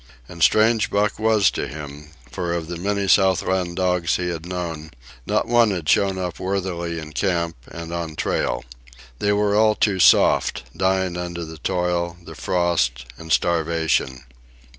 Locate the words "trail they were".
8.15-9.55